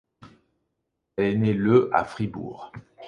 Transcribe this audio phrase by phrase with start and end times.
[1.15, 2.71] Elle est née le à Fribourg.